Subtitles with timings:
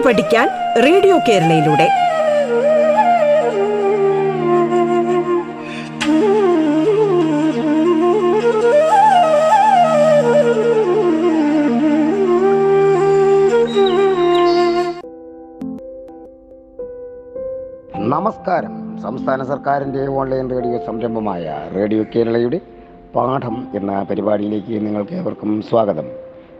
[0.00, 0.48] കേട്ടു പഠിക്കാൻ
[0.82, 1.88] റേഡിയോ കേരളയിലൂടെ.
[17.98, 18.98] നമസ്കാരം.
[19.02, 22.60] സംസ്ഥാന സർക്കാരിന്റെ ഓൺലൈൻ റേഡിയോ സംരംഭമായ റേഡിയോ കേരളയുടെ
[23.14, 26.04] പാഠം എന്ന പരിപാടിയിലേക്ക് നിങ്ങൾക്ക് ഏവർക്കും സ്വാഗതം.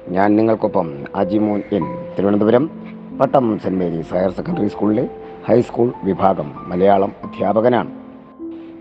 [0.09, 2.15] ഞാൻ നിങ്ങൾക്കൊപ്പം Ajimon N.
[2.19, 2.90] Thiruvananthapuram.
[3.21, 5.09] Pattom saint Mary's higher secondary സ്കൂളിലെ
[5.49, 7.91] ഹൈസ്കൂൾ വിഭാഗം മലയാളം അധ്യാപകനാണ്.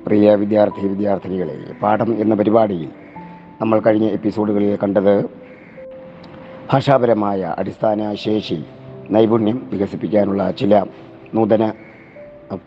[0.05, 2.89] പ്രിയ വിദ്യാർത്ഥി വിദ്യാർത്ഥിനികളെ പാഠം എന്ന പരിപാടിയിൽ
[3.61, 5.25] നമ്മൾ കഴിഞ്ഞ എപ്പിസോഡുകളിൽ കണ്ടത്
[6.71, 8.63] ഭാഷാപരമായ അടിസ്ഥാന ശേഷി
[9.11, 10.85] നൈപുണ്യം വികസിപ്പിക്കാനുള്ള ചില
[11.33, 11.73] നൂതന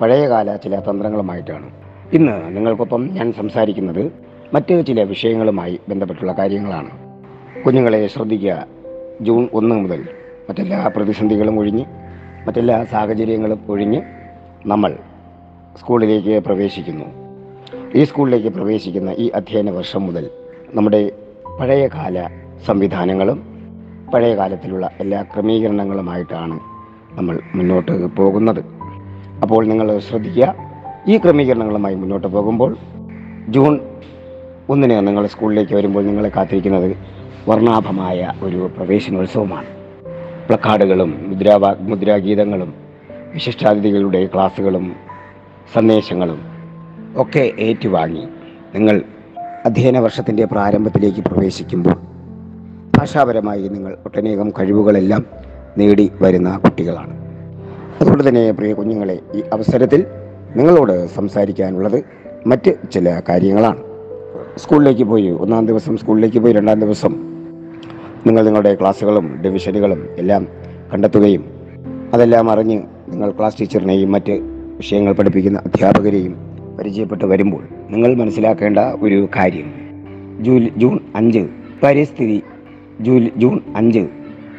[0.01, 1.71] പഴയകാല ചില തന്ത്രങ്ങളുമായിട്ടാണ്.
[2.13, 4.13] ഇന്ന് നിങ്ങൾക്കൊപ്പം ഞാൻ സംസാരിക്കുന്നത്
[4.55, 6.91] മറ്റ് ചില വിഷയങ്ങളുമായി ബന്ധപ്പെട്ടുള്ള കാര്യങ്ങളാണ്.
[7.63, 8.66] കുഞ്ഞുങ്ങളെ ശ്രദ്ധിക്കുക.
[9.21, 10.09] ജൂൺ ഒന്ന് മുതൽ
[10.48, 11.85] മറ്റെല്ലാ പ്രതിസന്ധികളും ഒഴിഞ്ഞ്
[12.46, 14.02] മറ്റെല്ലാ സാഹചര്യങ്ങളും ഒഴിഞ്ഞ്
[14.66, 14.96] നമ്മൾ
[15.80, 17.04] സ്കൂളിലേക്ക് പ്രവേശിക്കുന്നു.
[17.95, 20.30] ഈ സ്കൂളിലേക്ക് പ്രവേശിക്കുന്ന ഈ അധ്യയന വർഷം മുതൽ
[20.74, 21.12] നമ്മുടെ
[21.60, 22.29] പഴയകാല
[22.66, 23.38] സംവിധാനങ്ങളും
[24.15, 26.60] പഴയ കാലത്തിലുള്ള എല്ലാ ക്രമീകരണങ്ങളുമായിട്ടാണ്
[27.12, 28.65] നമ്മൾ മുന്നോട്ട് പോകുന്നത്.
[29.43, 30.54] അപ്പോൾ നിങ്ങൾ ശ്രദ്ധിക്കുക
[31.09, 32.77] ഈ ക്രമീകരണങ്ങളുമായി മുന്നോട്ട് പോകുമ്പോൾ
[33.49, 33.80] ജൂൺ
[34.71, 36.96] ഒന്നിന് നിങ്ങൾ സ്കൂളിലേക്ക് വരുമ്പോൾ നിങ്ങളെ കാത്തിരിക്കുന്നത്
[37.49, 39.82] വർണാഭമായ ഒരു പ്രവേശനോത്സവമാണ്.
[40.53, 42.75] പ്ലക്കാർഡുകളും മുദ്രാവാ മുദ്രാഗീതങ്ങളും
[43.35, 44.93] വിശിഷ്ടാതിഥികളുടെ ക്ലാസ്സുകളും
[45.75, 46.41] സന്ദേശങ്ങളും
[47.17, 48.29] ഒക്കെ ഏറ്റുവാങ്ങി
[48.75, 49.03] നിങ്ങൾ
[49.65, 51.97] അധ്യയന വർഷത്തിന്റെ പ്രാരംഭത്തിലേക്ക് പ്രവേശിക്കുമ്പോൾ
[52.99, 55.27] ഭാഷാപരമായി നിങ്ങൾ ഒട്ടനേകം കഴിവുകളെല്ലാം
[55.79, 57.21] നേടി വരുന്ന കുട്ടികളാണ്.
[58.01, 60.07] അതുകൊണ്ട് തന്നെ പ്രിയ കുഞ്ഞുങ്ങളെ ഈ അവസരത്തിൽ
[60.57, 62.05] നിങ്ങളോട് സംസാരിക്കാനുള്ളത്
[62.47, 63.83] മറ്റ് ചില കാര്യങ്ങളാണ്.
[64.56, 67.31] സ്കൂളിലേക്ക് പോയി ഒന്നാം ദിവസം സ്കൂളിലേക്ക് പോയി രണ്ടാം ദിവസം
[68.26, 70.48] നിങ്ങൾ നിങ്ങളുടെ ക്ലാസ്സുകളും ഡിവിഷനുകളും എല്ലാം
[70.93, 71.44] കണ്ടെത്തുകയും
[72.12, 74.33] അതെല്ലാം അറിഞ്ഞ് നിങ്ങൾ ക്ലാസ് ടീച്ചറിനെയും മറ്റ്
[74.77, 76.37] വിഷയങ്ങൾ പഠിപ്പിക്കുന്ന അധ്യാപകരെയും
[76.78, 79.75] പരിചയപ്പെട്ട് വരുമ്പോൾ നിങ്ങൾ മനസ്സിലാക്കേണ്ട ഒരു കാര്യം.
[80.41, 81.49] ജൂലൈ ജൂൺ അഞ്ച്
[81.82, 82.43] പരിസ്ഥിതി
[83.00, 84.09] ജൂലൈ ജൂൺ അഞ്ച്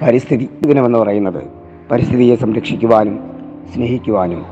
[0.02, 1.44] പരിസ്ഥിതി ദിനമെന്ന് പറയുന്നത്
[1.92, 3.20] പരിസ്ഥിതിയെ സംരക്ഷിക്കുവാനും
[3.76, 4.46] സ്നേഹിക്കുവാനും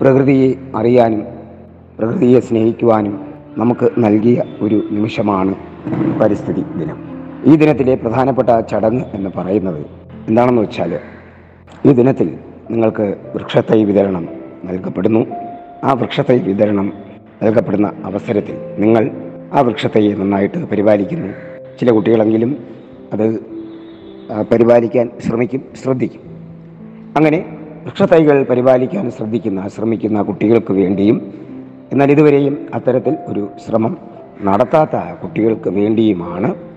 [0.00, 1.26] പ്രകൃതിയെ അറിയാനും
[1.98, 3.20] പ്രകൃതിയെ സ്നേഹിക്കുവാനും
[3.58, 5.54] നമുക്ക് നൽകിയ ഒരു നിമിഷമാണ്
[6.20, 7.09] പരിസ്ഥിതി ദിനം.
[7.46, 9.86] ഈ ദിനത്തിലെ പ്രധാനപ്പെട്ട ചടങ്ങ് എന്ന് പറയുന്നത്
[10.28, 10.98] എന്താണെന്ന് വെച്ചാൽ
[11.86, 12.38] ഈ ദിനത്തിൽ
[12.70, 14.28] നിങ്ങൾക്ക് വൃക്ഷത്തൈ വിതരണം
[14.64, 15.26] നൽകപ്പെടുന്നു.
[15.84, 16.92] ആ വൃക്ഷത്തൈ വിതരണം
[17.42, 19.10] നൽകപ്പെടുന്ന അവസരത്തിൽ നിങ്ങൾ
[19.52, 21.28] ആ വൃക്ഷത്തൈയെ നന്നായിട്ട് പരിപാലിക്കുന്നു.
[21.80, 22.64] ചില കുട്ടികളെങ്കിലും
[23.12, 23.40] അത്
[24.52, 26.20] പരിപാലിക്കാൻ ശ്രമിക്കും ശ്രദ്ധിക്കും.
[27.16, 31.34] അങ്ങനെ വൃക്ഷത്തൈകൾ പരിപാലിക്കാൻ ശ്രദ്ധിക്കുന്ന ശ്രമിക്കുന്ന കുട്ടികൾക്ക് വേണ്ടിയും
[31.92, 33.98] എന്നാൽ ഇതുവരെയും അത്തരത്തിൽ ഒരു ശ്രമം
[34.42, 36.69] നടത്താത്ത കുട്ടികൾക്ക് വേണ്ടിയുമാണ്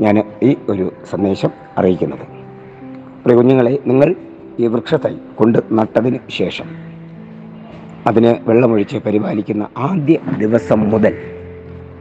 [0.00, 2.24] ഞാൻ ഈ ഒരു സന്ദേശം അറിയിക്കുന്നത്.
[3.22, 4.14] പ്രിയ കുഞ്ഞുങ്ങളെ നിങ്ങൾ
[4.58, 6.68] ഈ വൃക്ഷത്തൈ കൊണ്ട് നട്ടതിന് ശേഷം
[8.06, 11.14] അതിനെ വെള്ളമൊഴിച്ച് പരിപാലിക്കുന്ന ആദ്യ ദിവസം മുതൽ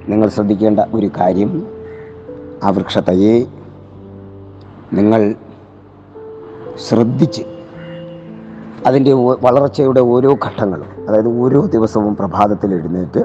[0.10, 1.52] നിങ്ങൾ ശ്രദ്ധിക്കേണ്ട ഒരു കാര്യം
[2.64, 3.36] ആ വൃക്ഷത്തയെ
[4.94, 5.22] നിങ്ങൾ
[6.88, 7.44] ശ്രദ്ധിച്ച്
[8.88, 13.22] അതിന്റെ വളർച്ചയുടെ ഓരോ ഘട്ടങ്ങളും അതായത് ഓരോ ദിവസവും പ്രഭാതത്തിൽ എഴുന്നേറ്റ്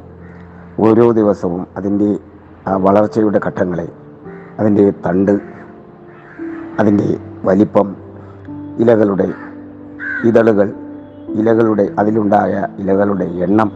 [0.79, 2.19] ഓരോ ദിവസവും അതിന്റെ
[2.77, 3.89] വളർച്ചയുടെ ഘട്ടങ്ങളെ
[4.61, 5.41] അതിന്റെ തണ്ട്
[6.81, 7.97] അതിന്റെ വലിപ്പം
[8.79, 9.33] ഇലകളുടെ
[10.25, 10.73] ഇതളുകൾ
[11.35, 13.73] ഇലകളുടെ അതിലുണ്ടായ ഇലകളുടെ എണ്ണം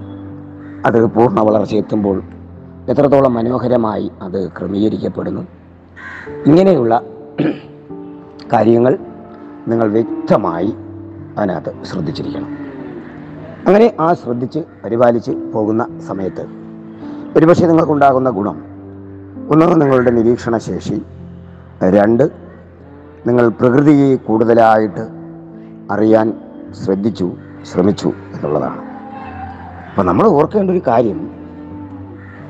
[0.86, 2.22] അത് പൂർണ വളർച്ച എത്തുമ്പോൾ
[2.88, 5.46] എത്രത്തോളം മനോഹരമായി അത് ക്രമീകരിക്കപ്പെടുന്നു.
[6.46, 7.02] ഇങ്ങനെയുള്ള
[8.52, 8.98] കാര്യങ്ങൾ
[9.68, 10.74] നിങ്ങൾ വ്യക്തമായി
[11.38, 12.48] അതിനകത്ത് ശ്രദ്ധിച്ചിരിക്കണം.
[13.66, 16.46] അങ്ങനെ ആ ശ്രദ്ധിച്ച് പരിപാലിച്ച് പോകുന്ന സമയത്ത്
[17.36, 18.73] ഒരുപക്ഷെ നിങ്ങൾക്കുണ്ടാകുന്ന ഗുണം
[19.50, 21.02] ഒന്ന് നിങ്ങളുടെ നിരീക്ഷണ ശേഷി.
[21.90, 22.30] രണ്ട്
[23.26, 25.08] നിങ്ങൾ പ്രകൃതിയെ കൂടുതലായിട്ട്
[25.90, 26.34] അറിയാൻ
[26.84, 27.32] ശ്രദ്ധിച്ചു
[27.72, 28.80] ശ്രമിച്ചു എന്നുള്ളതാണ്.
[29.90, 31.30] അപ്പം നമ്മൾ ഓർക്കേണ്ട ഒരു കാര്യം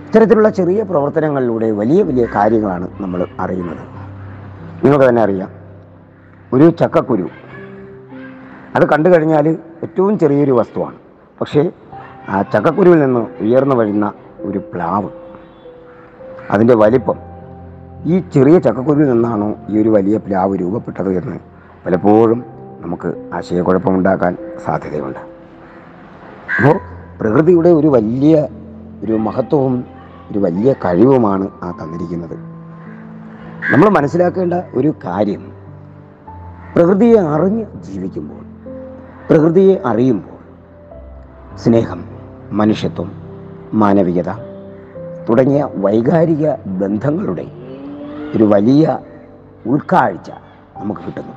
[0.07, 3.85] ഇത്തരത്തിലുള്ള ചെറിയ പ്രവർത്തനങ്ങളിലൂടെ വലിയ വലിയ കാര്യങ്ങളാണ് നമ്മൾ അറിയുന്നത്.
[4.85, 5.51] നിങ്ങൾക്ക് തന്നെ അറിയാം
[6.53, 7.29] ഒരു ചക്കക്കുരു
[8.77, 9.49] അത് കണ്ടു കഴിഞ്ഞാൽ
[9.83, 10.95] ഏറ്റവും ചെറിയൊരു വസ്തുവാണ്.
[11.41, 11.73] പക്ഷേ
[12.29, 15.09] ആ ചക്കക്കുരുവിൽ നിന്ന് ഉയർന്നു വരുന്ന ഒരു പ്ലാവ്
[16.51, 17.19] അതിന്റെ വലിപ്പം.
[18.05, 21.39] ഈ ചെറിയ ചക്കക്കുരുവിൽ നിന്നാണോ ഈ ഒരു വലിയ പ്ലാവ് രൂപപ്പെട്ടത് എന്ന്
[21.87, 22.45] പലപ്പോഴും
[22.81, 25.19] നമുക്ക് ആശയക്കുഴപ്പമുണ്ടാക്കാൻ സാധ്യതയുണ്ട്.
[26.57, 26.81] അപ്പോൾ
[27.21, 28.49] പ്രകൃതിയുടെ ഒരു വലിയ
[29.05, 29.85] ഒരു മഹത്വവും
[30.31, 32.37] ഒരു വലിയ കഴിവുമാണ് ആ തന്നിരിക്കുന്നത്.
[33.73, 35.53] നമ്മൾ മനസ്സിലാക്കേണ്ട ഒരു കാര്യം
[36.77, 38.45] പ്രകൃതിയെ അറിഞ്ഞ് ജീവിക്കുമ്പോൾ
[39.29, 40.35] പ്രകൃതിയെ അറിയുമ്പോൾ
[41.57, 42.05] സ്നേഹം
[42.53, 43.13] മനുഷ്യത്വം
[43.75, 44.29] മാനവികത
[45.29, 47.47] തുടങ്ങിയ വൈകാരിക ബന്ധങ്ങളുടെ
[48.37, 48.99] ഒരു വലിയ
[49.67, 50.31] ഉൾക്കാഴ്ച
[50.79, 51.33] നമുക്ക് കിട്ടുന്നു.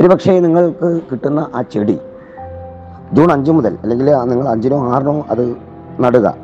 [0.00, 2.00] ഒരുപക്ഷേ നിങ്ങൾക്ക് കിട്ടുന്ന ആ ചെടി
[3.12, 5.56] ജൂൺ അഞ്ച് മുതൽ അല്ലെങ്കിൽ നിങ്ങൾ അഞ്ചിനോ ആറിനോ അത്
[6.00, 6.34] നടുക.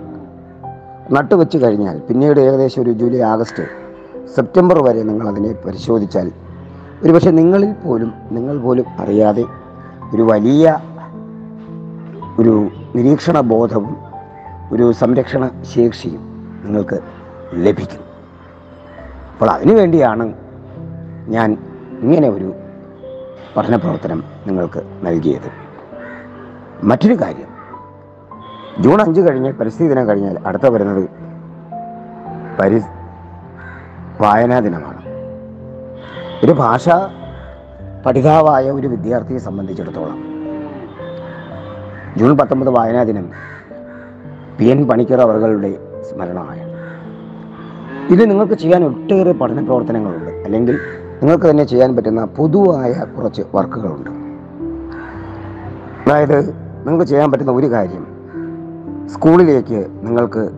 [1.10, 3.62] നട്ടു വെച്ച് കഴിഞ്ഞാൽ പിന്നീട് ഏകദേശം ഒരു ജൂലൈ ആഗസ്റ്റ്
[4.36, 6.32] സെപ്റ്റംബർ വരെ നിങ്ങൾ അതിനെ പരിശോധിച്ചാൽ
[7.02, 9.44] ഒരുപക്ഷെ നിങ്ങളിൽ പോലും നിങ്ങൾ പോലും അറിയാതെ
[10.14, 10.78] ഒരു വലിയ
[12.38, 14.05] ഒരു നിരീക്ഷണ ബോധവും
[14.72, 16.22] ഒരു സംരക്ഷണ ശേഷിയും
[16.64, 16.98] നിങ്ങൾക്ക്
[17.54, 18.02] ലഭിക്കും.
[19.32, 20.34] അപ്പോൾ അതിനു വേണ്ടിയാണ്
[21.28, 21.58] ഞാൻ
[22.00, 22.54] ഇങ്ങനെ ഒരു
[23.56, 25.48] പഠന പ്രവർത്തനം നിങ്ങൾക്ക് നൽകിയത്.
[26.84, 27.50] മറ്റൊരു കാര്യം
[28.82, 31.08] ജൂൺ അഞ്ച് കഴിഞ്ഞ് പരിസ്ഥിതി ദിനം കഴിഞ്ഞാൽ അടുത്ത വരുന്നത്
[32.60, 32.80] പരി
[34.20, 35.02] വായനാ ദിനമാണ്.
[36.44, 36.88] ഒരു ഭാഷ
[38.06, 40.18] പഠിതാവായ ഒരു വിദ്യാർത്ഥിയെ സംബന്ധിച്ചിടത്തോളം
[42.18, 43.30] ജൂൺ പത്തൊമ്പത് വായനാ ദിനം
[44.58, 46.66] പി എൻ പണിക്കർ അവരുടെ സ്മരണമായ.
[48.10, 50.30] ഇത് നിങ്ങൾക്ക് ചെയ്യാൻ ഒട്ടേറെ പഠന പ്രവർത്തനങ്ങളുണ്ട്.
[50.30, 50.74] അല്ലെങ്കിൽ
[51.22, 54.10] നിങ്ങൾക്ക് തന്നെ ചെയ്യാൻ പറ്റുന്ന പൊതുവായ കുറച്ച് വർക്കുകളുണ്ട്.
[56.10, 56.48] അതായത്
[56.86, 58.06] നിങ്ങൾക്ക് ചെയ്യാൻ പറ്റുന്ന ഒരു കാര്യം
[59.08, 60.50] സ്കൂളിലേക്ക് നിങ്ങൾക്ക്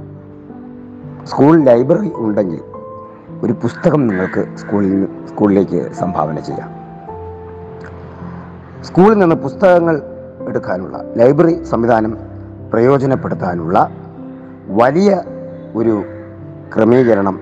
[1.26, 2.60] സ്കൂൾ ലൈബ്രറി ഉണ്ടെങ്കിൽ
[3.42, 6.70] ഒരു പുസ്തകം നിങ്ങൾക്ക് സ്കൂളിൽ സ്കൂളിലേക്ക് സംഭാവന ചെയ്യാം.
[8.84, 10.02] സ്കൂളിൽ നിന്ന് പുസ്തകങ്ങൾ
[10.48, 12.27] എടുക്കാനുള്ള ലൈബ്രറി സംവിധാനം
[12.72, 13.90] പ്രയോജനപ്പെടുത്താനുള്ള
[14.68, 15.22] വലിയ
[15.74, 16.04] ഒരു
[16.76, 17.40] ക്രമീകരണം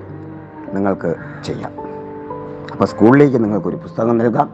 [0.72, 1.14] നിങ്ങൾക്ക്
[1.44, 1.72] ചെയ്യാം.
[2.72, 4.50] അപ്പോൾ സ്കൂളിലേക്ക് നിങ്ങൾക്കൊരു പുസ്തകം നൽകാം.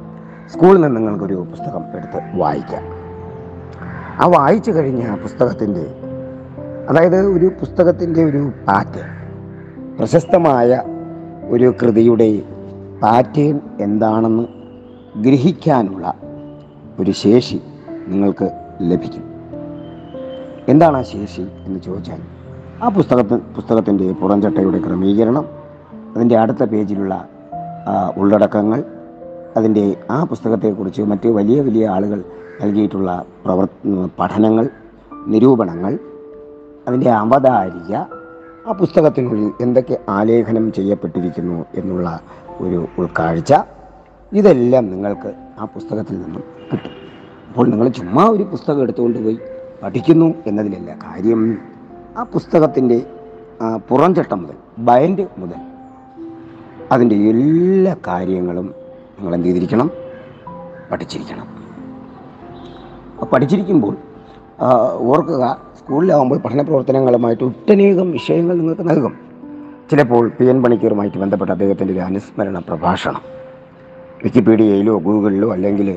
[0.53, 2.83] സ്കൂളിൽ നിന്ന് നിങ്ങൾക്കൊരു പുസ്തകം എടുത്ത് വായിക്കാം.
[4.23, 5.87] ആ വായിച്ചു കഴിഞ്ഞ പുസ്തകത്തിന്റെ
[6.89, 9.23] അതായത് ഒരു പുസ്തകത്തിന്റെ ഒരു പാറ്റേൺ
[9.99, 10.83] പ്രശസ്തമായ
[11.49, 12.43] ഒരു കൃതിയുടെ
[13.03, 14.43] പാറ്റേൺ എന്താണെന്ന്
[15.23, 16.15] ഗ്രഹിക്കാനുള്ള
[17.01, 17.63] ഒരു ശേഷി
[18.09, 18.51] നിങ്ങൾക്ക്
[18.83, 19.32] ലഭിക്കും.
[20.69, 22.21] എന്താണ് ആ ശേഷി എന്ന് ചോദിച്ചാൽ
[22.83, 25.45] ആ പുസ്തകത്തിൽ പുസ്തകത്തിന്റെ പുറംചട്ടയുടെ ക്രമീകരണം
[26.17, 27.29] അതിന്റെ അടുത്ത പേജിലുള്ള
[28.17, 28.85] ഉള്ളടക്കങ്ങൾ
[29.57, 32.25] അതിന്റെ ആ പുസ്തകത്തെക്കുറിച്ച് മറ്റ് വലിയ വലിയ ആളുകൾ
[32.63, 33.69] നൽകിയിട്ടുള്ള പ്രവർ
[34.19, 34.71] പഠനങ്ങൾ
[35.27, 35.99] നിരൂപണങ്ങൾ
[36.89, 37.95] അതിന്റെ അവതാരിക
[38.67, 42.21] ആ പുസ്തകത്തിനുള്ളിൽ എന്തൊക്കെ ആലേഖനം ചെയ്യപ്പെട്ടിരിക്കുന്നു എന്നുള്ള
[42.61, 43.53] ഒരു ഉൾക്കാഴ്ച
[44.33, 46.93] ഇതെല്ലാം നിങ്ങൾക്ക് ആ പുസ്തകത്തിൽ നിന്നും കിട്ടും.
[47.49, 49.39] അപ്പോൾ നിങ്ങൾ ചുമ്മാ ഒരു പുസ്തകം എടുത്തുകൊണ്ട് പോയി
[49.83, 51.59] പഠിക്കുന്നു എന്നതിലല്ല കാര്യം.
[52.17, 52.99] ആ പുസ്തകത്തിന്റെ
[53.89, 55.61] പുറംചട്ടം മുതൽ ബൈൻഡ് മുതൽ
[56.93, 58.67] അതിന്റെ എല്ലാ കാര്യങ്ങളും
[59.19, 59.91] നിങ്ങൾ എന്ത് ചെയ്തിരിക്കണം?
[60.91, 61.47] പഠിച്ചിരിക്കണം.
[63.33, 63.97] പഠിച്ചിരിക്കുമ്പോൾ
[64.99, 65.45] ഓർക്കുക
[65.79, 69.15] സ്കൂളിലാവുമ്പോൾ പഠന പ്രവർത്തനങ്ങളുമായിട്ട് ഒട്ടനേകം വിഷയങ്ങൾ നിങ്ങൾക്ക് നൽകും.
[69.91, 73.23] ചിലപ്പോൾ പി എൻ പണിക്കറുമായിട്ട് ബന്ധപ്പെട്ട അദ്ദേഹത്തിന്റെ ഒരു അനുസ്മരണ പ്രഭാഷണം.
[74.25, 75.97] വിക്കിപീഡിയയിലോ ഗൂഗിളിലോ അല്ലെങ്കിൽ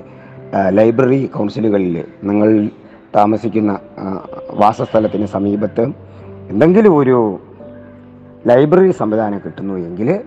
[0.69, 2.69] ലൈബ്രറി കൗൺസിലുകളിൽ നിങ്ങൾ
[3.15, 3.79] താമസിക്കുന്ന
[4.51, 5.81] വാസസ്ഥലത്തിന് സമീപത്ത്
[6.49, 7.39] എന്തെങ്കിലും ഒരു
[8.47, 10.21] ലൈബ്രറി സംവിധാനം കിട്ടുന്നു എങ്കിൽ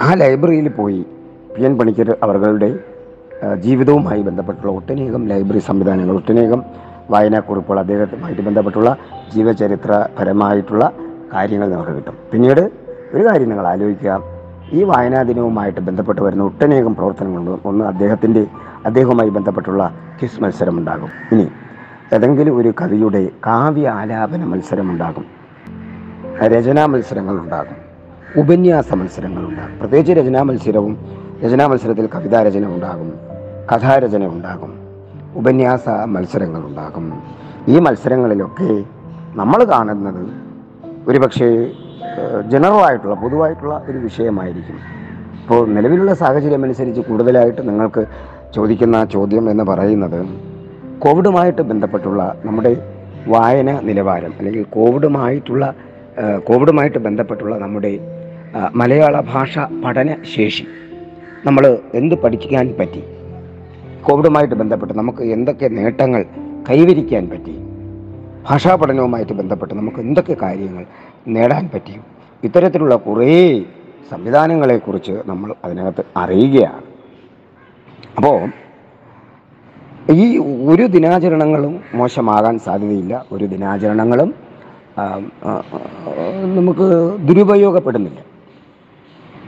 [0.00, 1.06] ആ ലൈബ്രറിയിൽ പോയി
[1.56, 2.78] പി എൻ പണിക്കർ അവരുടെ
[3.60, 6.62] ജീവിതവുമായി ബന്ധപ്പെട്ടുള്ള ഒട്ടനേകം ലൈബ്രറി സംവിധാനങ്ങൾ ഒട്ടനേകം
[7.10, 8.96] വായനാക്കുറിപ്പുകൾ അദ്ദേഹത്തുമായിട്ട് ബന്ധപ്പെട്ടുള്ള
[9.34, 10.92] ജീവചരിത്രപരമായിട്ടുള്ള
[11.34, 12.16] കാര്യങ്ങൾ നമുക്ക് കിട്ടും.
[12.32, 12.70] പിന്നീട്
[13.14, 14.22] ഒരു കാര്യം നിങ്ങൾ ആലോചിക്കുക.
[14.72, 18.46] ഈ വായനാ ദിനവുമായിട്ട് ബന്ധപ്പെട്ട് വരുന്ന ഒട്ടനേകം പ്രവർത്തനങ്ങളുണ്ട് ഒന്ന് അദ്ദേഹത്തിന്റെ
[18.86, 21.10] അദ്ദേഹവുമായി ബന്ധപ്പെട്ടുള്ള ക്വിസ് മത്സരമുണ്ടാകും.
[21.32, 21.48] ഇനി
[22.14, 25.24] ഏതെങ്കിലും ഒരു കവിയുടെ കാവ്യ ആലാപന മത്സരമുണ്ടാകും.
[26.44, 27.76] രചനാ മത്സരങ്ങളുണ്ടാകും.
[28.36, 29.78] ഉപന്യാസ മത്സരങ്ങളുണ്ടാകും.
[29.78, 30.98] പ്രത്യേകിച്ച് രചനാ മത്സരവും
[31.44, 33.12] രചനാ മത്സരത്തിൽ കവിതാരചന ഉണ്ടാകും
[33.72, 34.74] കഥാരചന ഉണ്ടാകും
[35.34, 37.22] ഉപന്യാസ മത്സരങ്ങളുണ്ടാകും.
[37.68, 38.84] ഈ മത്സരങ്ങളിലൊക്കെ
[39.34, 40.26] നമ്മൾ കാണുന്നത്
[41.08, 41.72] ഒരുപക്ഷേ
[42.48, 44.76] ജനറൽ ആയിട്ടുള്ള പൊതുവായിട്ടുള്ള ഒരു വിഷയമായിരിക്കും.
[45.40, 48.04] ഇപ്പോൾ നിലവിലുള്ള സാഹചര്യമനുസരിച്ച് കൂടുതലായിട്ട് നിങ്ങൾക്ക്
[48.52, 50.26] ചോദിക്കുന്ന ചോദ്യം എന്ന് പറയുന്നത്
[50.98, 52.76] കോവിഡുമായിട്ട് ബന്ധപ്പെട്ടുള്ള നമ്മുടെ
[53.26, 55.74] വായന നിലവാരം അല്ലെങ്കിൽ കോവിഡുമായിട്ടുള്ള
[56.48, 57.98] കോവിഡുമായിട്ട് ബന്ധപ്പെട്ടുള്ള നമ്മുടെ
[58.74, 60.66] മലയാള ഭാഷ പഠന ശേഷി
[61.46, 63.02] നമ്മൾ എന്ത് പഠിക്കാൻ പറ്റി?
[64.02, 66.24] കോവിഡുമായിട്ട് ബന്ധപ്പെട്ട് നമുക്ക് എന്തൊക്കെ നേട്ടങ്ങൾ
[66.70, 67.54] കൈവരിക്കാൻ പറ്റി?
[68.50, 70.84] ഭാഷാ പഠനവുമായിട്ട് ബന്ധപ്പെട്ട് നമുക്ക് എന്തൊക്കെ കാര്യങ്ങൾ
[71.28, 72.00] നേടാൻ പറ്റി?
[72.44, 73.60] ഇത്തരത്തിലുള്ള കുറേ
[74.10, 76.93] സംവിധാനങ്ങളെക്കുറിച്ച് നമ്മൾ അതിനകത്ത് അറിയുകയാണ്.
[78.16, 78.36] അപ്പോൾ
[80.12, 80.38] ഈ
[80.70, 83.26] ഒരു ദിനാചരണങ്ങളും മോശമാകാൻ സാധ്യതയില്ല.
[83.32, 84.34] ഒരു ദിനാചരണങ്ങളും
[86.58, 86.86] നമുക്ക്
[87.28, 88.20] ദുരുപയോഗപ്പെടുന്നില്ല.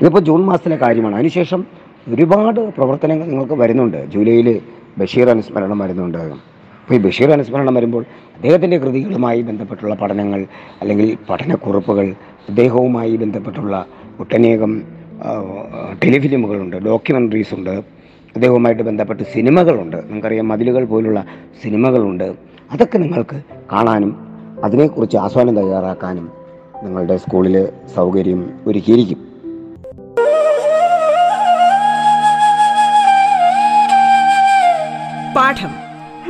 [0.01, 1.15] ഇതിപ്പോൾ ജൂൺ മാസത്തിലെ കാര്യമാണ്.
[1.15, 1.67] അതിനുശേഷം
[2.09, 4.11] ഒരുപാട് പ്രവർത്തനങ്ങൾ നിങ്ങൾക്ക് വരുന്നുണ്ട്.
[4.15, 4.61] ജൂലൈയിൽ
[4.99, 6.19] ബഷീർ അനുസ്മരണം വരുന്നുണ്ട്.
[6.19, 10.47] അപ്പോൾ ഈ ബഷീർ അനുസ്മരണം വരുമ്പോൾ അദ്ദേഹത്തിന്റെ കൃതികളുമായി ബന്ധപ്പെട്ടുള്ള പഠനങ്ങൾ
[10.81, 12.15] അല്ലെങ്കിൽ പഠനക്കുറിപ്പുകൾ
[12.49, 13.87] അദ്ദേഹവുമായി ബന്ധപ്പെട്ടുള്ള
[14.21, 14.83] ഒട്ടനേകം
[16.05, 17.96] ടെലിഫിലിമുകളുണ്ട് ഡോക്യുമെന്ററീസ് ഉണ്ട്
[18.37, 19.97] അദ്ദേഹവുമായിട്ട് ബന്ധപ്പെട്ട് സിനിമകളുണ്ട്.
[19.97, 21.25] നമുക്കറിയാം മതിലുകൾ പോലുള്ള
[21.63, 22.35] സിനിമകളുണ്ട്.
[22.71, 24.11] അതൊക്കെ നിങ്ങൾക്ക് കാണാനും
[24.65, 26.31] അതിനെക്കുറിച്ച് ആസ്വാദനം തയ്യാറാക്കാനും
[26.83, 29.19] നിങ്ങളുടെ സ്കൂളിൽ സൗകര്യം ഒരുക്കിയിരിക്കും.
[35.37, 35.73] പാഠം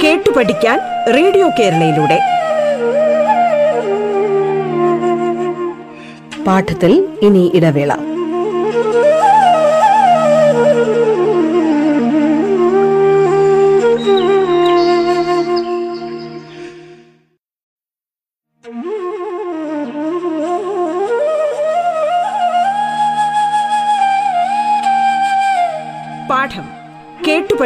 [0.04, 0.78] കേട്ടു പഠിക്കാൻ
[1.14, 2.18] റേഡിയോ കേരളയിലൂടെ.
[6.44, 8.15] പാഠത്തിൽ ഇനി ഇടവേള.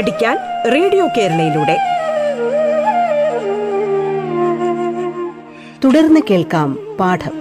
[0.00, 0.36] പഠിക്കാൻ
[0.74, 1.74] റേഡിയോ കേരളയിലൂടെ.
[5.84, 7.34] തുടർന്ന് കേൾക്കാം പാഠം.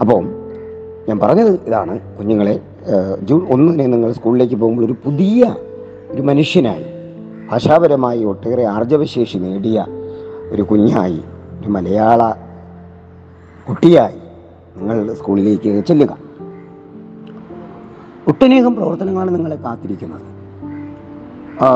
[0.00, 0.22] അപ്പോൾ
[1.08, 2.00] ഞാൻ പറഞ്ഞത് ഇതാണ്.
[2.18, 2.60] കുഞ്ഞുങ്ങളെ
[3.22, 5.54] ജൂൺ ഒന്നിന് നിങ്ങൾ സ്കൂളിലേക്ക് പോകുമ്പോൾ ഒരു പുതിയ
[6.10, 6.86] ഒരു മനുഷ്യനായി
[7.50, 9.86] ഭാഷാപരമായി ഒട്ടേറെ ആർജവശേഷി നേടിയ
[10.52, 11.22] ഒരു കുഞ്ഞായി
[11.60, 12.47] ഒരു മലയാള
[13.68, 14.18] കുട്ടിയായി
[14.76, 16.12] നിങ്ങൾ സ്കൂളിലേക്ക് ചെല്ലുക.
[18.28, 20.26] ഒട്ടനേകം പ്രവർത്തനങ്ങളാണ് നിങ്ങളെ കാത്തിരിക്കുന്നത്.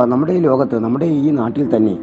[0.05, 1.95] നമ്മുടെ ഈ ലോകത്ത് നമ്മുടെ ഈ നാട്ടിൽ തന്നെ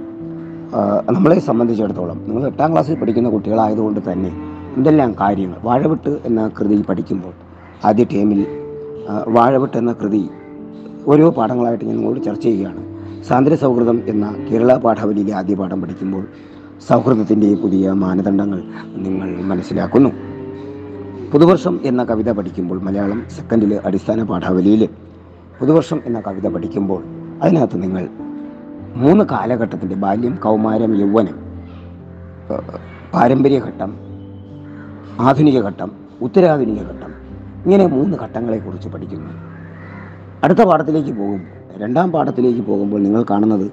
[1.11, 4.31] നമ്മളെ സംബന്ധിച്ചിടത്തോളം നിങ്ങൾ എട്ടാം ക്ലാസ്സിൽ പഠിക്കുന്ന കുട്ടികളായതുകൊണ്ട് തന്നെ
[4.77, 5.59] എന്തെല്ലാം കാര്യങ്ങൾ?
[5.63, 7.33] വാഴവിട്ട് എന്ന കൃതി പഠിക്കുമ്പോൾ
[7.85, 8.41] ആദ്യ ടേമിൽ
[9.27, 10.23] വാഴവിട്ട് എന്ന കൃതി
[11.07, 12.81] ഓരോ പാഠങ്ങളായിട്ട് ഞാൻ നിങ്ങളോട് ചർച്ച ചെയ്യുകയാണ്.
[13.27, 16.23] സാന്ദ്ര സൗഹൃദം എന്ന കേരള പാഠാവലിയിലെ ആദ്യ പാഠം പഠിക്കുമ്പോൾ
[16.87, 18.59] സൗഹൃദത്തിന്റെ പുതിയ മാനദണ്ഡങ്ങൾ
[19.05, 20.11] നിങ്ങൾ മനസ്സിലാക്കുന്നു.
[21.31, 24.83] പുതുവർഷം എന്ന കവിത പഠിക്കുമ്പോൾ മലയാളം സെക്കൻഡിലെ അടിസ്ഥാന പാഠാവലിയിൽ
[25.59, 27.01] പുതുവർഷം എന്ന കവിത പഠിക്കുമ്പോൾ
[27.41, 28.03] അതിനകത്ത് നിങ്ങൾ
[28.95, 31.37] മൂന്ന് കാലഘട്ടത്തിന്റെ ബാല്യം കൗമാരം യൗവനം
[33.13, 33.91] പാരമ്പര്യഘട്ടം
[35.19, 35.89] ആധുനിക ഘട്ടം
[36.21, 37.11] ഉത്തരാധുനിക ഘട്ടം
[37.65, 39.31] ഇങ്ങനെ മൂന്ന് ഘട്ടങ്ങളെക്കുറിച്ച് പഠിക്കുന്നു.
[40.43, 43.67] അടുത്ത പാഠത്തിലേക്ക് പോകുമ്പോൾ രണ്ടാം പാഠത്തിലേക്ക് പോകുമ്പോൾ നിങ്ങൾ കാണുന്നത്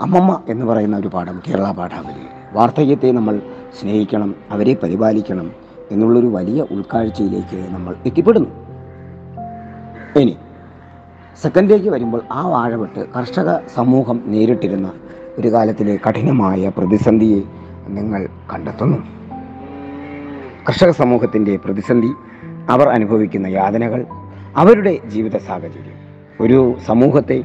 [0.00, 2.26] അമ്മമ്മ എന്ന് പറയുന്ന ഒരു പാഠം കേരള പാഠാവലി.
[2.52, 3.42] വാർദ്ധക്യത്തെ നമ്മൾ
[3.80, 5.52] സ്നേഹിക്കണം അവരെ പരിപാലിക്കണം
[5.90, 8.48] എന്നുള്ളൊരു വലിയ ഉൾക്കാഴ്ചയിലേക്ക് നമ്മൾ എത്തിപ്പെടുന്നു.
[10.20, 10.36] ഇനി
[11.42, 14.92] സെക്കൻഡിലേക്ക് വരുമ്പോൾ ആ വാഴവെട്ട് കർഷക സമൂഹം നേരിട്ടിരുന്ന
[15.38, 17.42] ഒരു കാലത്തിലെ കഠിനമായ പ്രതിസന്ധിയെ
[17.88, 18.98] നിങ്ങൾ കണ്ടെത്തുന്നു.
[20.68, 22.10] കർഷക സമൂഹത്തിന്റെ പ്രതിസന്ധി
[22.70, 24.06] അവർ അനുഭവിക്കുന്ന യാതനകൾ
[24.56, 25.98] അവരുടെ ജീവിത സാഹചര്യം.
[26.40, 27.44] ഒരു സമൂഹത്തെ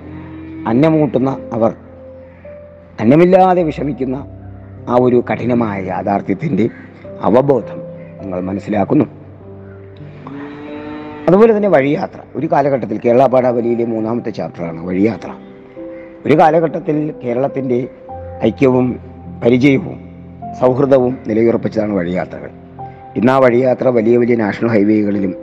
[0.67, 1.75] അന്നമൂട്ടുന്ന അവർ
[2.99, 4.25] അന്നമില്ലാതെ വിഷമിക്കുന്ന
[4.89, 6.69] ആ ഒരു കഠിനമായ യാഥാർത്ഥ്യത്തിന്റെ
[7.21, 7.77] അവബോധം
[8.21, 9.05] നിങ്ങൾ മനസ്സിലാക്കുന്നു.
[11.27, 12.19] അതുപോലെ തന്നെ വഴിയാത്ര.
[12.35, 15.31] ഒരു കാലഘട്ടത്തിൽ കേരള പാഠാവലിയിലെ മൂന്നാമത്തെ ചാപ്റ്ററാണ് വഴിയാത്ര.
[16.25, 17.87] ഒരു കാലഘട്ടത്തിൽ കേരളത്തിന്റെ
[18.43, 18.99] ഐക്യവും
[19.45, 20.09] പരിചയവും
[20.61, 22.49] സൗഹൃദവും നിലയുറപ്പിച്ചതാണ് വഴിയാത്രകൾ.
[23.15, 25.35] ഇന്ന് ആ വഴിയാത്ര വലിയ വലിയ നാഷണൽ ഹൈവേകളിലും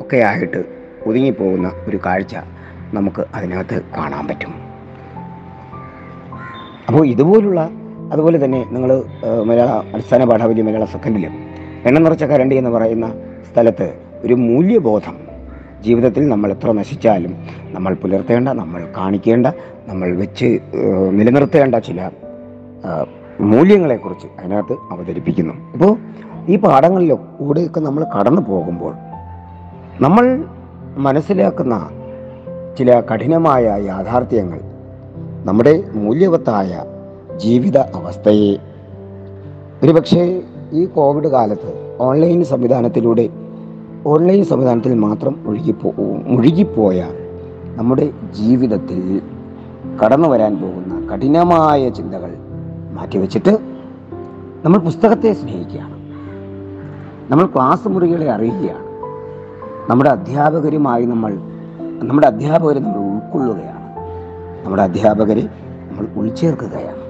[0.00, 0.64] ഒക്കെ ആയിട്ട്
[1.06, 2.36] ഒതുങ്ങിപ്പോകുന്ന ഒരു കാഴ്ച
[2.94, 4.69] നമുക്ക് അതിനകത്ത് കാണാൻ പറ്റും.
[6.90, 7.70] അപ്പോൾ ഇതുപോലുള്ള
[8.12, 9.02] അതുപോലെ തന്നെ നിങ്ങൾ
[9.44, 11.24] മലയാള അടിസ്ഥാന പാഠാവലി മലയാള സെക്കൻഡിൽ
[11.84, 13.14] എണ്ണം നിറച്ച കരണ്ടി എന്ന് പറയുന്ന
[13.52, 13.94] സ്ഥലത്ത്
[14.24, 15.16] ഒരു മൂല്യബോധം
[15.80, 17.36] ജീവിതത്തിൽ നമ്മൾ എത്ര നശിച്ചാലും
[17.72, 19.46] നമ്മൾ പുലർത്തേണ്ട നമ്മൾ കാണിക്കേണ്ട
[19.86, 20.60] നമ്മൾ വെച്ച്
[21.10, 22.00] നിലനിർത്തേണ്ട ചില
[23.40, 25.54] മൂല്യങ്ങളെക്കുറിച്ച് അതിനകത്ത് അവതരിപ്പിക്കുന്നു.
[25.74, 25.96] ഇപ്പോൾ
[26.48, 28.94] ഈ പാഠങ്ങളിലൂടെയൊക്കെ നമ്മൾ കടന്നു പോകുമ്പോൾ
[30.00, 30.44] നമ്മൾ
[30.96, 31.88] മനസ്സിലാക്കുന്ന
[32.78, 34.60] ചില കഠിനമായ യാഥാർത്ഥ്യങ്ങൾ
[35.44, 36.84] നമ്മുടെ മൂല്യവത്തായ
[37.36, 38.56] ജീവിത അവസ്ഥയെ.
[39.82, 40.42] ഒരുപക്ഷെ
[40.72, 43.28] ഈ കോവിഡ് കാലത്ത് ഓൺലൈൻ സംവിധാനത്തിലൂടെ
[44.06, 45.92] ഓൺലൈൻ സംവിധാനത്തിൽ മാത്രം ഒഴുകിപ്പോ
[46.26, 47.06] മുഴുകിപ്പോയ
[47.76, 49.22] നമ്മുടെ ജീവിതത്തിൽ
[50.04, 52.34] കടന്നു വരാൻ പോകുന്ന കഠിനമായ ചിന്തകൾ
[52.92, 53.58] മാറ്റിവെച്ചിട്ട്
[54.64, 55.96] നമ്മൾ പുസ്തകത്തെ സ്നേഹിക്കുകയാണ്.
[57.32, 58.84] നമ്മൾ ക്ലാസ് മുറികളെ അറിയുകയാണ്.
[59.90, 61.34] നമ്മുടെ അധ്യാപകരുമായി നമ്മൾ
[61.88, 63.79] നമ്മുടെ അധ്യാപകരെ നമ്മൾ ഉൾക്കൊള്ളുകയാണ്.
[64.64, 65.48] നമ്മുടെ അധ്യാപകരെ
[65.90, 67.00] നമ്മൾ ഉൾച്ചേർക്കുകയാണ്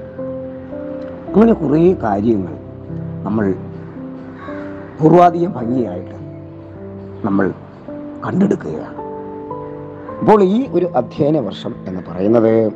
[1.34, 2.52] അങ്ങനെ കുറേ കാര്യങ്ങൾ
[3.22, 3.54] നമ്മൾ
[5.00, 6.14] പൂർവാധികം ഭംഗിയായിട്ട്
[7.26, 7.52] നമ്മൾ
[8.26, 9.00] കണ്ടെടുക്കുകയാണ്.
[10.18, 12.66] അപ്പോൾ ഈ ഒരു അധ്യയന വർഷം എന്ന് പറയുന്നത്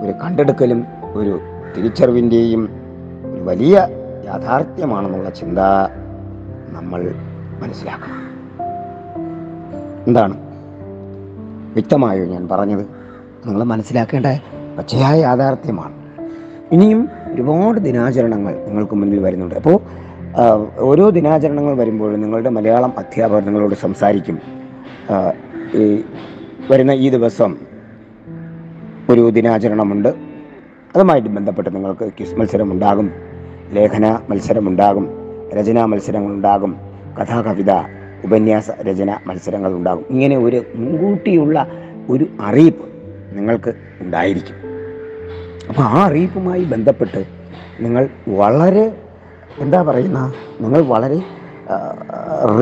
[0.00, 0.84] ഒരു കണ്ടെടുക്കലും
[1.14, 1.40] ഒരു
[1.76, 2.68] തിരിച്ചറിവിന്റെയും
[3.34, 3.88] ഒരു വലിയ
[4.24, 5.58] യാഥാർത്ഥ്യമാണെന്നുള്ള ചിന്ത
[6.68, 7.14] നമ്മൾ
[7.62, 8.26] മനസ്സിലാക്കണം.
[10.06, 10.36] എന്താണ്?
[11.72, 13.05] വ്യക്തമായോ ഞാൻ പറഞ്ഞത്?
[13.46, 14.26] നിങ്ങൾ മനസ്സിലാക്കേണ്ട
[14.78, 15.94] പച്ചയായ യാഥാർത്ഥ്യമാണ്.
[16.72, 19.54] ഇനിയും ഒരുപാട് ദിനാചരണങ്ങൾ നിങ്ങൾക്ക് മുന്നിൽ വരുന്നുണ്ട്.
[19.54, 19.76] അപ്പോൾ
[20.78, 24.38] ഓരോ ദിനാചരണങ്ങൾ വരുമ്പോഴും നിങ്ങളുടെ മലയാളം അധ്യാപകർ നിങ്ങളോട് സംസാരിക്കും
[25.74, 25.84] ഈ
[26.70, 27.56] വരുന്ന ഈ ദിവസം
[29.10, 30.08] ഒരു ദിനാചരണമുണ്ട്.
[30.96, 33.10] അതുമായിട്ട് ബന്ധപ്പെട്ട് നിങ്ങൾക്ക് ക്വിസ് മത്സരം ഉണ്ടാകും
[33.72, 35.06] ലേഖന മത്സരമുണ്ടാകും
[35.54, 36.76] രചനാ മത്സരങ്ങളുണ്ടാകും
[37.18, 37.72] കഥാകവിത
[38.24, 40.04] ഉപന്യാസ രചന മത്സരങ്ങളുണ്ടാകും.
[40.10, 41.66] ഇങ്ങനെ ഒരു മുൻകൂട്ടിയുള്ള
[42.10, 42.95] ഒരു അറിയിപ്പ്
[43.36, 44.56] നിങ്ങൾക്ക് ഉണ്ടായിരിക്കും.
[45.68, 47.24] അപ്പോൾ ആ അറിയിപ്പുമായി ബന്ധപ്പെട്ട്
[47.80, 49.02] നിങ്ങൾ വളരെ
[49.58, 51.22] എന്താ പറയുന്ന നിങ്ങൾ വളരെ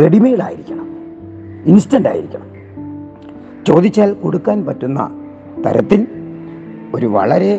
[0.02, 0.88] റെഡിമെയ്ഡ് ആയിരിക്കണം.
[1.66, 2.50] ഇൻസ്റ്റന്റ് ആയിരിക്കണം.
[3.66, 5.10] ചോദിച്ചാൽ കൊടുക്കാൻ പറ്റുന്ന
[5.66, 6.06] തരത്തിൽ
[6.94, 7.52] ഒരു വളരെ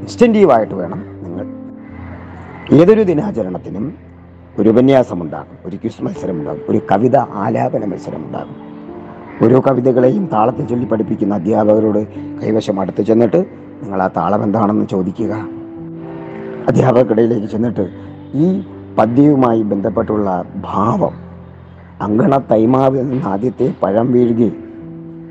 [0.00, 1.46] ഇൻസ്റ്റന്റീവായിട്ട് വേണം നിങ്ങൾ.
[2.76, 3.98] ഏതൊരു ദിനാചരണത്തിനും
[4.58, 8.67] ഒരു ഉപന്യാസമുണ്ടാകും ഒരു ക്വിസ് മത്സരമുണ്ടാകും ഒരു കവിത ആലാപന മത്സരമുണ്ടാകും.
[9.42, 12.06] ഓരോ കവിതകളെയും താളത്തിൽ ചൊല്ലി പഠിപ്പിക്കുന്ന അധ്യാപകരോട്
[12.42, 13.36] കൈവശം അടുത്ത് ചെന്നിട്ട്
[13.82, 15.34] നിങ്ങൾ ആ താളം എന്താണെന്ന് ചോദിക്കുക.
[16.68, 17.90] അധ്യാപകർക്കിടയിലേക്ക് ചെന്നിട്ട്
[18.34, 18.62] ഈ
[18.98, 21.12] പദ്യവുമായി ബന്ധപ്പെട്ടുള്ള ഭാവം
[22.00, 24.52] അങ്കണ തൈമാവിൽ നിന്ന് ആദ്യത്തെ പഴം വീഴുകി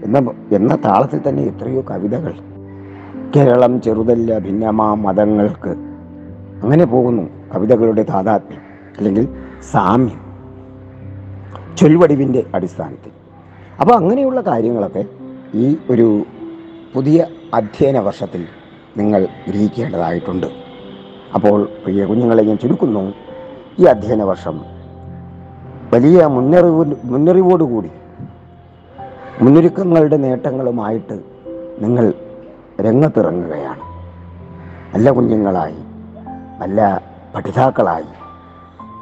[0.04, 2.34] എന്ന എന്ന താളത്തിൽ തന്നെ എത്രയോ കവിതകൾ.
[3.36, 5.70] കേരളം ചെറുതല്ല ഭിന്നമാ മതങ്ങൾക്ക്.
[6.64, 7.24] അങ്ങനെ പോകുന്നു
[7.56, 8.62] കവിതകളുടെ താതാത്മ്യം
[8.98, 9.28] അല്ലെങ്കിൽ
[9.72, 10.22] സാമ്യം.
[11.78, 13.27] ചൊൽവടിവിന്റെ അടിസ്ഥാനത്തിൽ.
[13.80, 15.06] അപ്പോൾ അങ്ങനെയുള്ള കാര്യങ്ങളൊക്കെ
[15.54, 16.26] ഈ ഒരു
[16.96, 18.48] പുതിയ അധ്യയന വർഷത്തിൽ
[18.98, 20.48] നിങ്ങൾ ഗ്രഹിക്കേണ്ടതായിട്ടുണ്ട്.
[21.36, 23.14] അപ്പോൾ പ്രിയ കുഞ്ഞുങ്ങളെ ഞാൻ ചുരുക്കുന്നു.
[23.80, 24.62] ഈ അധ്യയന വർഷം
[25.94, 27.92] വലിയ മുന്നറിവ് മുന്നറിവോടുകൂടി
[29.42, 31.20] മുന്നൊരുക്കങ്ങളുടെ നേട്ടങ്ങളുമായിട്ട്
[31.80, 32.14] നിങ്ങൾ
[32.82, 33.84] രംഗത്തിറങ്ങുകയാണ്.
[34.94, 35.80] നല്ല കുഞ്ഞുങ്ങളായി
[36.62, 37.02] നല്ല
[37.36, 38.10] പഠിതാക്കളായി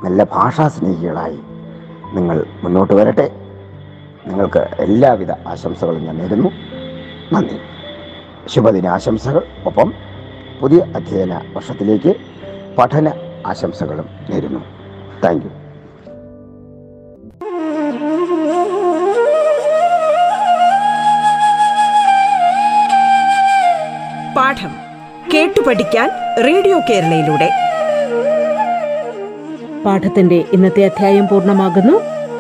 [0.03, 1.39] നല്ല ഭാഷാ സ്നേഹികളായി
[2.13, 3.44] നിങ്ങൾ മുന്നോട്ട് വരട്ടെ.
[4.27, 6.49] നിങ്ങൾക്ക് എല്ലാവിധ ആശംസകളും ഞാൻ നേരുന്നു.
[7.33, 7.57] നന്ദി.
[8.47, 9.41] ശുഭദിന ആശംസകൾ.
[9.65, 9.93] ഒപ്പം
[10.61, 12.15] പുതിയ അധ്യയന വർഷത്തിലേക്ക്
[12.77, 13.11] പഠന
[13.45, 14.59] ആശംസകളും നേരുന്നു.
[15.23, 15.49] താങ്ക് യു
[24.37, 24.71] പാഠം
[25.33, 26.09] കേട്ടു പഠിക്കാൻ
[26.45, 27.49] റേഡിയോ കേരളയിലൂടെ.
[29.85, 32.14] പാഠത്തിന്റെ ഇന്നത്തെ അധ്യായം പൂർണമാകുന്നു.